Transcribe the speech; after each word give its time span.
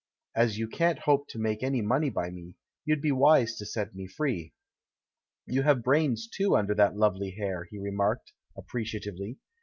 As 0.35 0.57
you 0.57 0.67
can't 0.67 0.97
hope 0.97 1.27
to 1.27 1.37
make 1.37 1.61
any 1.61 1.79
money 1.79 2.09
by 2.09 2.31
me, 2.31 2.55
you'd 2.85 3.03
be 3.03 3.11
wise 3.11 3.55
to 3.57 3.67
set 3.67 3.93
me 3.93 4.07
free." 4.07 4.51
"You 5.45 5.61
have 5.61 5.83
brains, 5.83 6.27
too, 6.27 6.55
under 6.57 6.73
that 6.73 6.97
lovely 6.97 7.29
hair," 7.39 7.65
he 7.69 7.77
remarked, 7.77 8.33
appreciatively. 8.57 9.37